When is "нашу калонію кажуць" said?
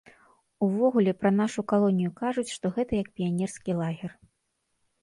1.41-2.47